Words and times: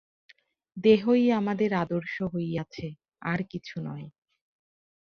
দেহই 0.77 1.31
আমাদের 1.31 1.73
আদর্শ 1.73 2.15
হইয়াছে, 2.33 2.87
আর 3.21 3.39
কিছু 3.49 3.75
নয়। 3.81 4.07